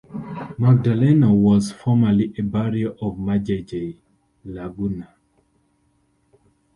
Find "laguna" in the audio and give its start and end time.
4.45-5.09